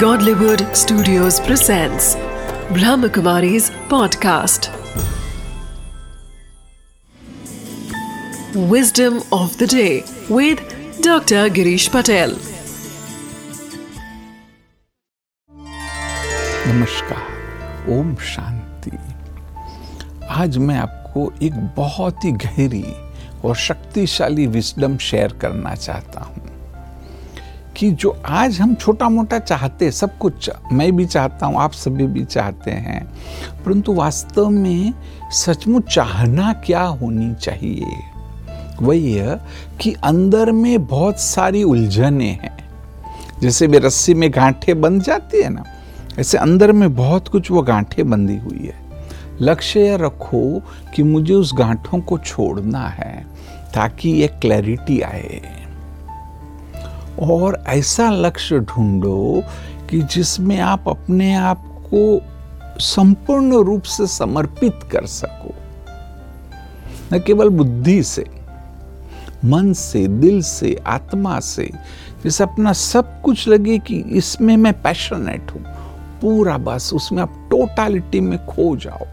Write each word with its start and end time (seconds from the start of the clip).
Godlywood 0.00 0.62
Studios 0.76 1.38
presents 1.40 2.16
Brahmakumari's 2.76 3.70
podcast. 3.92 4.66
Wisdom 8.72 9.22
of 9.32 9.56
the 9.58 9.66
day 9.66 10.04
with 10.28 10.58
Dr. 11.00 11.48
Girish 11.58 11.88
Patel. 11.90 12.34
नमस्कार 16.68 17.94
ओम 17.98 18.14
शांति 18.32 18.96
आज 20.42 20.58
मैं 20.58 20.78
आपको 20.78 21.30
एक 21.42 21.54
बहुत 21.76 22.24
ही 22.24 22.32
गहरी 22.44 22.84
और 23.44 23.56
शक्तिशाली 23.68 24.46
विस्डम 24.58 24.96
शेयर 25.08 25.32
करना 25.42 25.74
चाहता 25.74 26.24
हूँ 26.24 26.45
कि 27.76 27.90
जो 27.90 28.10
आज 28.26 28.60
हम 28.60 28.74
छोटा 28.74 29.08
मोटा 29.08 29.38
चाहते 29.38 29.90
सब 29.90 30.16
कुछ 30.18 30.50
मैं 30.72 30.96
भी 30.96 31.06
चाहता 31.06 31.46
हूँ, 31.46 31.60
आप 31.60 31.72
सभी 31.72 32.06
भी 32.06 32.24
चाहते 32.24 32.70
हैं, 32.70 33.04
परंतु 33.64 33.94
वास्तव 33.94 34.48
में 34.50 34.92
सचमुच 35.32 35.94
चाहना 35.94 36.52
क्या 36.66 36.82
होनी 36.82 37.34
चाहिए? 37.34 37.98
वही 38.82 39.12
है 39.12 39.40
कि 39.80 39.92
अंदर 40.04 40.52
में 40.52 40.86
बहुत 40.86 41.20
सारी 41.20 41.62
उलझने 41.62 42.30
हैं। 42.42 42.56
जैसे 43.42 43.66
भी 43.66 43.78
रस्सी 43.78 44.14
में 44.14 44.30
गांठे 44.30 44.74
बंध 44.74 45.02
जाती 45.02 45.42
है 45.42 45.48
ना, 45.48 45.64
ऐसे 46.18 46.38
अंदर 46.38 46.72
में 46.72 46.94
बहुत 46.94 47.28
कुछ 47.28 47.50
वो 47.50 47.62
गांठे 47.62 48.02
बंधी 48.02 48.36
हुई 48.36 48.66
है। 48.66 48.84
लक्ष्य 49.40 49.96
रखो 49.96 50.62
कि 50.94 51.02
मुझे 51.02 51.34
उस 51.34 51.52
गांठों 51.54 52.00
को 52.00 52.18
छोड़ना 52.18 52.86
है, 52.88 53.26
ताकि 53.74 54.10
ये 54.10 54.26
क्लैरिटी 54.26 55.00
आए। 55.00 55.65
और 57.22 57.62
ऐसा 57.66 58.10
लक्ष्य 58.10 58.58
ढूंढो 58.60 59.42
कि 59.90 60.00
जिसमें 60.02 60.58
आप 60.60 60.88
अपने 60.88 61.34
आप 61.34 61.62
को 61.92 62.80
संपूर्ण 62.80 63.62
रूप 63.64 63.82
से 63.82 64.06
समर्पित 64.06 64.80
कर 64.92 65.06
सको। 65.06 65.54
न 67.12 67.18
केवल 67.18 67.48
बुद्धि 67.48 68.02
से, 68.02 68.24
मन 69.44 69.72
से, 69.72 70.06
दिल 70.08 70.40
से, 70.42 70.74
आत्मा 70.86 71.38
से, 71.40 71.70
जैसे 72.24 72.44
अपना 72.44 72.72
सब 72.72 73.20
कुछ 73.22 73.48
लगे 73.48 73.78
कि 73.78 73.96
इसमें 73.96 74.56
मैं 74.56 74.72
पैशनेट 74.82 75.50
हूँ, 75.50 75.62
पूरा 76.20 76.56
बस 76.58 76.90
उसमें 76.94 77.22
आप 77.22 77.34
टोटालिटी 77.50 78.20
में 78.20 78.38
खो 78.46 78.76
जाओ। 78.76 79.06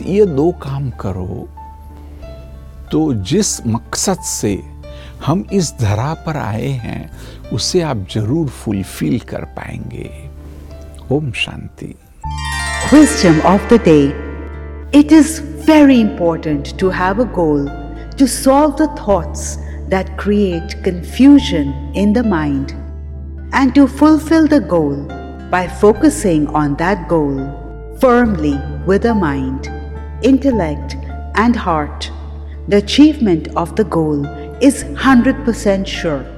ये 0.00 0.24
दो 0.26 0.50
काम 0.62 0.90
करो 0.90 1.48
तो 2.92 3.12
जिस 3.14 3.66
मकसद 3.66 4.20
से 4.20 4.54
हम 5.25 5.45
इस 5.53 5.73
धरा 5.79 6.13
पर 6.25 6.37
आए 6.37 6.69
हैं 6.83 7.01
उसे 7.53 7.81
आप 7.81 8.05
जरूर 8.11 8.47
फुलफिल 8.49 9.19
कर 9.29 9.45
पाएंगे 9.57 10.09
Om 11.15 11.31
Shanti 11.45 11.93
Wisdom 12.91 13.37
of 13.49 13.65
the 13.69 13.77
day. 13.83 14.13
It 14.99 15.11
is 15.17 15.39
very 15.67 16.01
important 16.01 16.77
to 16.79 16.89
have 16.89 17.19
a 17.19 17.25
goal 17.37 17.69
to 18.17 18.27
solve 18.27 18.75
the 18.75 18.87
thoughts 18.97 19.57
that 19.93 20.17
create 20.17 20.75
confusion 20.83 21.71
in 21.95 22.11
the 22.11 22.23
mind 22.23 22.73
and 23.53 23.73
to 23.75 23.87
fulfill 23.87 24.47
the 24.47 24.59
goal 24.59 24.97
by 25.49 25.67
focusing 25.67 26.47
on 26.47 26.75
that 26.83 27.07
goal 27.07 27.39
firmly 28.01 28.57
with 28.85 29.03
the 29.03 29.13
mind, 29.13 29.71
intellect, 30.23 30.95
and 31.35 31.55
heart. 31.55 32.11
The 32.67 32.77
achievement 32.77 33.47
of 33.55 33.75
the 33.75 33.83
goal 33.83 34.25
is 34.60 34.84
100% 34.84 35.86
sure. 35.86 36.35